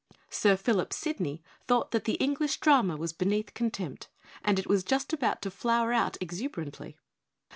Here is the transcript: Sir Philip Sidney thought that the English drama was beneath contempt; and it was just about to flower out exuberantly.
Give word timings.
Sir 0.31 0.57
Philip 0.57 0.93
Sidney 0.93 1.43
thought 1.67 1.91
that 1.91 2.05
the 2.05 2.15
English 2.15 2.59
drama 2.59 2.97
was 2.97 3.13
beneath 3.13 3.53
contempt; 3.53 4.07
and 4.43 4.57
it 4.57 4.65
was 4.65 4.83
just 4.83 5.13
about 5.13 5.43
to 5.43 5.51
flower 5.51 5.93
out 5.93 6.17
exuberantly. 6.19 6.97